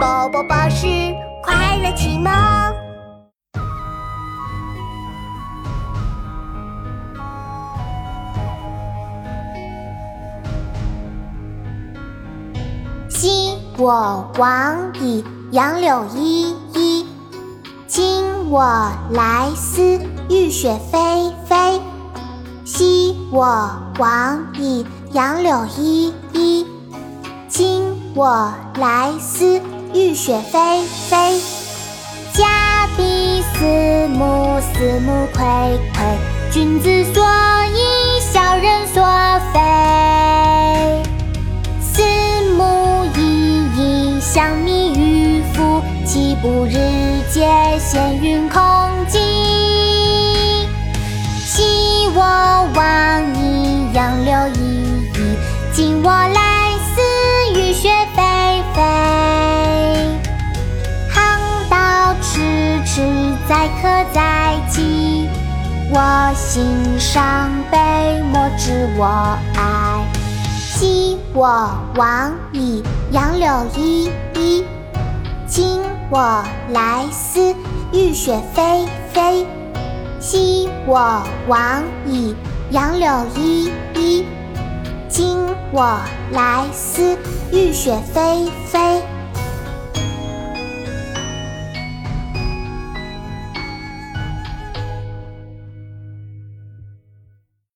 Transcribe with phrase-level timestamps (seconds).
[0.00, 0.86] 宝宝巴士
[1.42, 2.32] 快乐启蒙。
[13.10, 17.06] 昔我往矣，杨柳依依。
[17.86, 21.78] 今我来思，雨雪霏霏。
[22.64, 26.66] 昔我往矣，杨柳依依。
[27.48, 27.82] 今
[28.14, 29.60] 我来思，
[29.92, 31.40] 雨雪霏霏。
[32.32, 36.16] 假币四目，四目睽睽。
[36.52, 37.24] 君子所
[37.74, 39.02] 以小人所
[39.52, 39.58] 非。
[41.80, 42.02] 四
[42.56, 43.20] 目熠
[43.76, 46.74] 熠，相弥于夫，岂不日
[47.32, 48.60] 节羡云空
[49.08, 49.18] 寂？
[51.44, 52.20] 昔我
[52.74, 52.80] 往
[53.34, 54.58] 矣，杨柳依
[55.14, 55.18] 依。
[55.72, 56.49] 今我来
[63.50, 65.28] 载客载饥。
[65.92, 66.62] 我心
[67.00, 70.06] 伤悲，莫知我哀。
[70.56, 74.64] 昔我往矣，杨柳依依。
[75.48, 77.52] 今我来思，
[77.92, 79.44] 雨雪霏霏。
[80.20, 82.36] 昔我往矣，
[82.70, 84.24] 杨柳依依。
[85.08, 85.36] 今
[85.72, 85.98] 我
[86.30, 87.18] 来思，
[87.50, 89.02] 雨雪霏霏。